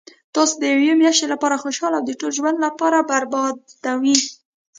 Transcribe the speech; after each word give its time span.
تاسو 0.35 0.53
د 0.57 0.63
یوې 0.73 0.93
میاشتي 1.01 1.25
لپاره 1.33 1.61
خوشحاله 1.63 1.95
او 1.99 2.05
د 2.07 2.11
ټول 2.19 2.31
ژوند 2.37 2.57
لپاره 2.65 2.97
بربادوي 3.09 4.17